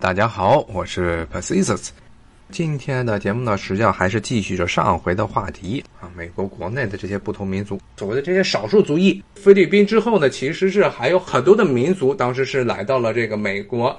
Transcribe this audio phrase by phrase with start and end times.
[0.00, 1.92] 大家好，我是 p e r s i s s。
[2.50, 6.10] 今天的节目呢，实际上还是继续着上回的话题啊。
[6.16, 13.94] 美国国内的这些不同民族，所谓的这些少数族裔，菲律宾之后呢，其实是还有很多的民族，当时是来到了这个美国。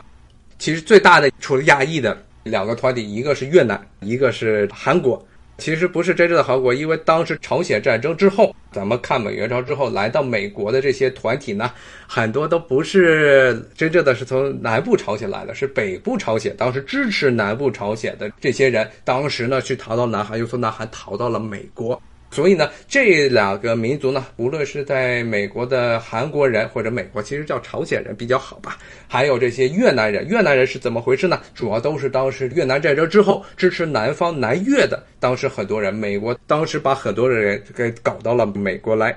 [0.58, 5.24] 其实最大的除了亚裔的两个团体，一个是越南，一个是韩国。
[5.58, 11.72] 其实不是真正的韩国，因为当时朝鲜战争之后，咱们抗美援朝之后来到美国的这些团体呢，
[12.08, 16.55] 很多都不是真正的是从南部朝鲜来的，是北部朝鲜。
[16.58, 22.02] 当时支持南部朝鲜的这些人，当时呢去逃到南韩，又从南韩逃到了美国。
[22.31, 28.77] 所以呢，这两个民族呢，无论是在美国的韩国人或者美国，其实叫朝鲜人比较好吧。
[29.07, 31.41] 还有这些越南人，越南人是怎么回事呢？
[31.54, 39.13] 主要都是当时越南战争之后支持南方南越的，当时很多人，美国当时把很多的人给搞到了美国来。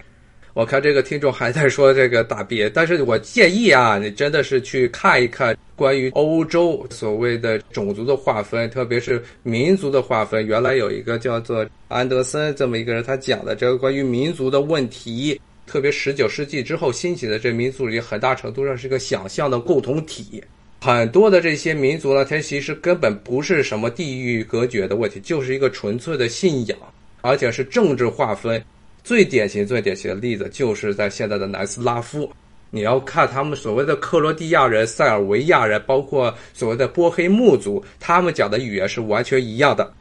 [0.52, 10.46] 我看这个听众还在说这个大别，但是我建议啊，你真的是去看一看关于欧洲所谓的种族的划分，特别是民族的划分。
[10.46, 20.42] 原来有一个叫做安德森这么一个人，他讲的这个关于民族的问题，特别十九世纪之后兴起的这民族里，很大程度上是一个想象的共同体。
[20.80, 26.78] 很多的这些民族呢，它其实根本不是什么地域隔绝的问题，就是一个纯粹的信仰，
[27.22, 28.62] 而且是政治划分。
[29.02, 32.30] 最典型、最典型的例子就是在现在的南斯拉夫，
[32.70, 39.92] 你要看他们所谓的克罗地亚人、塞尔维亚人，包括所谓的波黑穆族，他们讲的语言是完全一样的。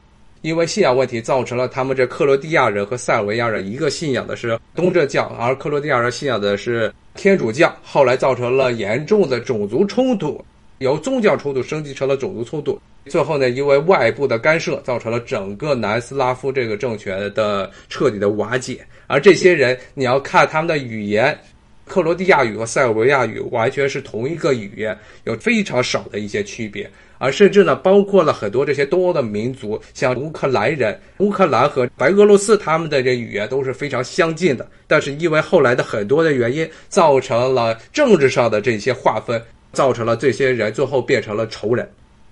[0.42, 10.44] 因为信仰问题造成了他们这克罗地亚人和塞尔维亚人一个信仰的是东正教，而克罗地亚人信仰的是天主教，后来造成了严重的种族冲突，
[10.80, 12.78] 由宗教冲突升级成了种族冲突。
[13.06, 18.86] 最后呢，因为外部的干涉，造成了整个南斯拉夫这个政权的彻底的瓦解。
[19.08, 21.38] 而这些人，你要看他们的语言，
[21.86, 26.90] 克罗地亚语和塞尔维亚语完全是同一个语言，有非常少的一些区别。
[27.20, 34.68] 而甚至呢，包括了很多这些东欧的民族，像乌克兰人，乌克兰和白俄罗斯他们的这语言都是非常相近的。
[34.88, 41.90] 但是因为后来的很多的原因，造成了政治上的这些划分，造成了这些人最后变成了仇人。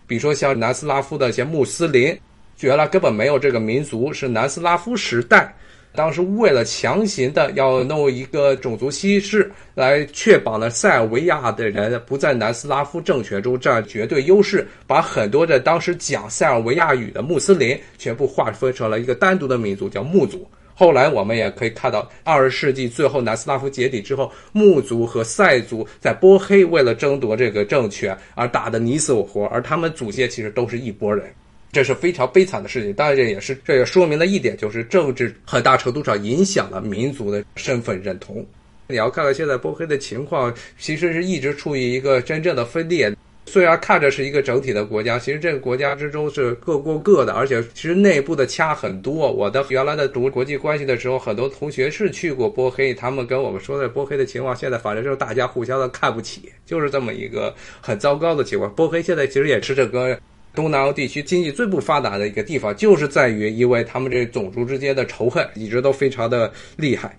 [0.07, 2.17] 比如说像南斯拉夫的一些穆斯林，
[2.59, 5.55] 原来根本没有这个民族，是南斯拉夫时代。
[5.93, 20.47] 当时为了强行的要弄一个种族稀释，来确保呢塞尔维亚的人不在南斯拉夫政权中占绝对优势，把很多的当时讲塞尔维亚语的穆斯林全部划分成了一个单独的民族，叫穆族。
[20.73, 31.31] 后来我们也可以看到，二十世纪最后南斯拉夫解体之后，穆族和塞族在波黑为了争夺这个政权而打得你死我活，而他们祖先其实都是一拨人。
[31.71, 38.45] 这是非常悲惨的事情，当然这也是这也说明了一点，就是政治很大程度上影响了民族的身份认同。
[38.87, 43.15] 你要看看现在波黑的情况，其实是一直处于一个真正的分裂。
[43.45, 49.31] 虽然看着是一个整体的国家，其实这个国家之中是各过各的，而且其实内部的掐很多。
[49.31, 58.69] 我的原来的读国际关系的时候，很多同学是去过波黑，他们跟我们说的波黑的情况，现在反正就是大家互相的看不起，就是这么一个很糟糕的情况。
[58.75, 60.19] 波黑现在其实也是这个。
[60.53, 67.17] 东南欧地区经济最不发达的一个地方，就是在于因为他们这种族之间的仇恨一直都非常的厉害。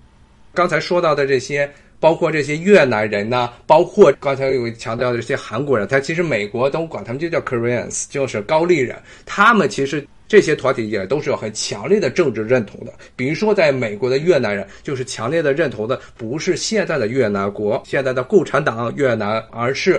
[0.54, 8.96] 刚才说到的这些，包括这些越南人呢，包括刚才有强调的这些韩国人，他其实美国都管他们就叫 Koreans，就是高丽人。
[9.24, 12.92] 他们其实这些团体也都是有很强烈的政治认同的。
[13.16, 19.98] 比如说，在美国的越南人，就是强烈的认同的不是现在的越南国，现在的共产党越南，而是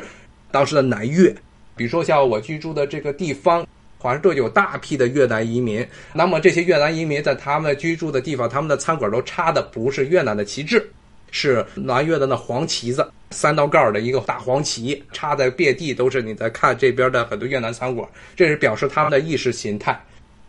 [0.52, 1.36] 当时的南越。
[1.76, 3.66] 比如说像我居住的这个地方，
[3.98, 5.86] 华盛顿有大批的越南移民。
[6.14, 10.86] 那么这些越南移民在他们居住的地方，他们的餐馆都插的不是越南的旗帜，
[11.32, 16.22] 是南越的那黄旗子，三道杠的一个大黄旗，插在遍地都是。
[16.22, 20.00] 你在看这边的很多越南餐馆，这是表示他们的意识形态。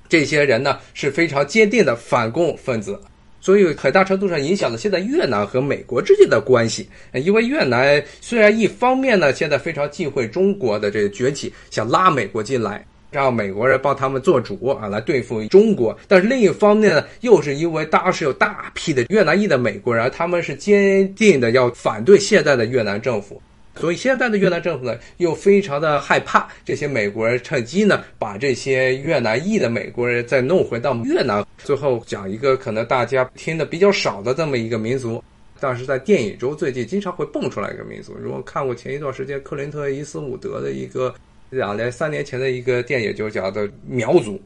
[0.09, 3.01] 这些人呢是非常坚定的反共分子。
[3.44, 6.88] 所以很大程度上影响了现在越南和美国之间的关系。
[7.12, 15.95] 因为越南虽然一方面呢，现在非常忌讳中国的这个崛起，想拉美国进来，让美国人帮他们做主啊，来对付中国。
[16.09, 23.42] 但是另一方面呢，又是因为当时有大批的越南裔的美国人，他们是坚定的要反对现在的越南政府。
[23.76, 31.44] 所以现在的越南政府呢，又非常的害怕这些美国人趁机呢，把这些越南裔的美国人再弄回到越南。
[31.59, 35.22] 最后讲一个可能大家听的比较少的这么一个民族，
[35.59, 38.15] 但是在电影中最近经常会蹦出来一个民族。
[38.21, 41.15] 如果看过前一段时间克林特·伊斯伍德的一个
[41.50, 44.41] 两年、三年前的一个电影，就讲的苗族。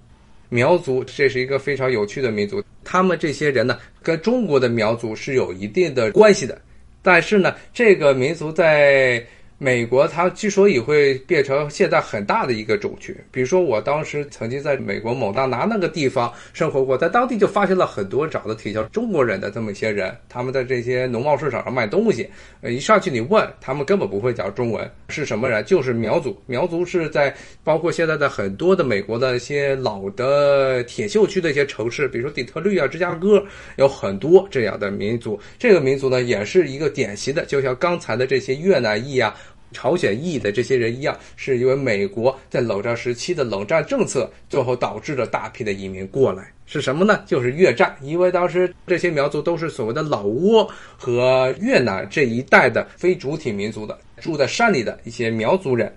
[0.50, 6.58] 苗族这是一个非常有趣的民族，他们这些人呢，跟中国的苗族是有一定的关系的。
[7.02, 9.24] 但是呢，这个民族在
[9.60, 25.64] 美国它之所以会变成现在很大的一个种群，比如说我当时曾经在美国某大拿那个地方生活过，在当地就发现了很多长得挺像中国人的这么一些人，他们在这些农贸市场上卖东西，呃，一上去你问他们根本不会讲中文，是什么人？
[25.64, 26.40] 就是苗族。
[26.46, 27.34] 苗族是在
[27.64, 33.44] 包括现在的很多的美国的一些老的铁锈区的一些城市，比如说底特律啊、芝加哥，
[33.74, 35.36] 有很多这样的民族。
[35.58, 39.34] 这个民族呢，也是一个典型的，就像刚才的这些越南裔啊。
[39.72, 46.52] 朝鲜裔的这些人一样，是因为美国在冷战时期的冷战政策，最后导致了大批的移民过来。
[46.66, 47.22] 是什么呢？
[47.26, 50.68] 就是越战，因为当时这些苗族都是所谓的老挝
[50.98, 55.90] 和越南这一带的非主体民族的，住在山里的一些苗族人。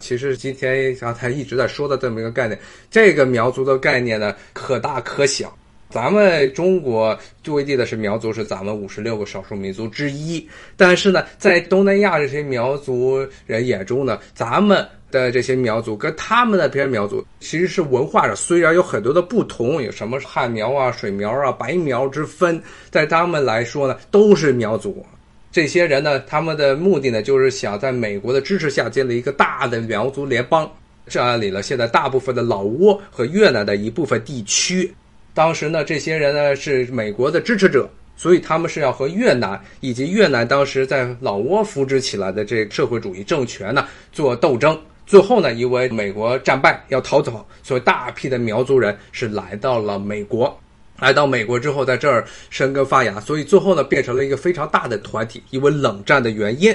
[0.00, 2.58] 其实今天刚才一直在说的这么一个概念，
[2.90, 5.56] 这个苗族的概念呢，可大可小。
[5.88, 10.46] 咱们中国最为地的是苗族，是咱们五十六个少数民族之一。
[10.76, 22.60] 但是呢，在东南亚这些苗族人眼中呢，咱们的这些苗族跟他们那边苗族其实是文化上虽然有很多的不同，有什么汉苗啊、水苗啊、白苗之分，
[22.90, 25.04] 在他们来说呢，都是苗族。
[25.52, 30.70] 这些人呢，他们的目的呢，就是想在美国的支持下建立一个大的苗族联邦，
[31.06, 34.92] 占领了现在大部分的老挝和越南的一部分地区。
[35.36, 37.86] 当时呢，这些人呢是美国的支持者，
[38.16, 44.80] 所以他们是要和越南以及越南当时在老挝扶植起来的这社会主义政权呢做斗争。
[45.04, 50.58] 最后呢，因为美国战败要逃走，所以大批的苗族人是来到了美国。
[51.00, 55.42] 来到美国之后，在这儿生根发芽，所以最后呢变成了一个非常大的团体。
[55.50, 56.74] 因为冷战的原因。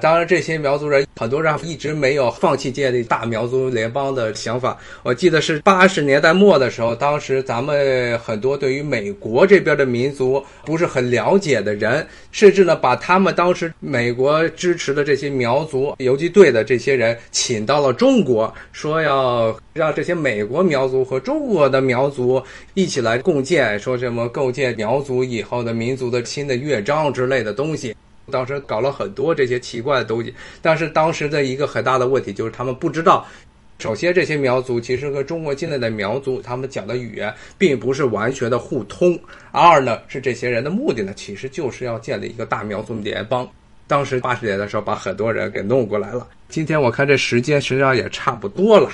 [0.00, 4.76] 当然，这些苗族人很多人一直没有放弃建立大苗族联邦的想法。
[5.02, 22.42] 我记得是八十年代末的时候，当时咱们很多对于美国这边的民族不是很了解的人，甚至呢把他们当时美国支持的这些苗族游击队的这些人请到了中国，说要让这些美国苗族和中国的苗族
[22.74, 27.94] 一起来共建，说什么构建苗族以后的民族的新的乐章之类的东西。
[28.30, 33.26] 当时搞了很多这些奇怪的东西，但是当时的一个很大的问题就是他们不知道，
[33.78, 39.18] 首先这些苗族其实和中国境内的苗族他们讲的语言并不是完全的互通。
[39.50, 43.48] 二呢是这些人的目的呢，其实就是要建立一个大苗族联邦。
[43.88, 46.26] 当时八十年的时候把很多人给弄过来了。
[46.48, 48.88] 今天我看这时间实际上也差不多了。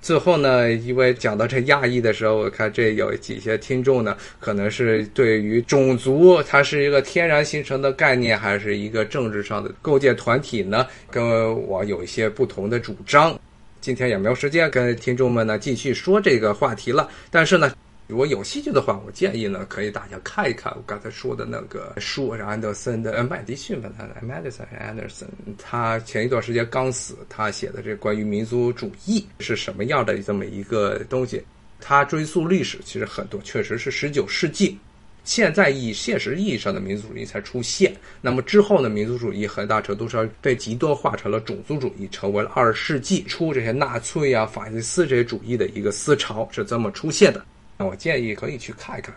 [0.00, 10.86] 最后呢，因为讲到这亚裔的时候，我看这有几些听众呢，可能是对于种族它是一个天然形成的概念，还是一个政治上的构建团体呢？
[11.10, 13.38] 跟我有一些不同的主张。
[13.80, 17.72] 今天也没有时间跟听众们呢继续说这个话题了，但是呢。
[18.08, 25.26] 如果有兴趣的话，我建议呢，可以大家看一看我刚才说的那个书，是安德森的，麦迪逊吧，他 Madison Anderson，
[25.58, 31.44] 他前一段时间刚死，他写的这关于民族主义是什么样的这么一个东西，
[31.82, 34.78] 他追溯历史，其实很多确实是十九世纪，
[35.22, 47.44] 现在以现实意义上的民族主义才出现，那么之后呢，民族主义很大程度上被极端化成了种族主义，成为了二十世纪初这些纳粹啊、法西斯这些主义的一个思潮，是这么出现的。
[47.78, 49.14] 我建议可以去看一看。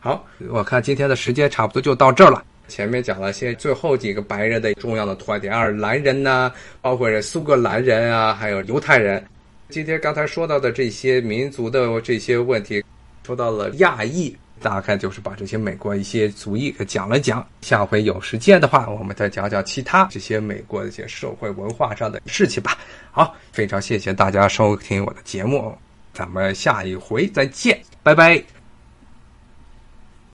[0.00, 2.42] 好，我看今天的时间差不多就到这儿了。
[2.68, 6.50] 前面讲了些最后几个白人的重要的团体，爱尔兰人呐，
[6.80, 9.22] 包括苏格兰人啊，还有犹太人。
[9.68, 12.82] 今天刚才说到的这些民族的这些问题，
[13.26, 17.46] 说到了亚裔，大概就是把这些美国一些族裔给讲了讲。
[17.60, 22.78] 下回有时间的话，我们再讲讲其他这些美国的一些社会文化上的事情吧。
[23.10, 25.76] 好，非常谢谢大家收听我的节目。
[26.12, 28.59] 咱们下一回再见，拜拜。